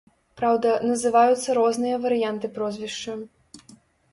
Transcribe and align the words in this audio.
Праўда, 0.39 0.69
называюцца 0.91 1.55
розныя 1.59 1.99
варыянты 2.07 2.47
прозвішча. 2.57 3.15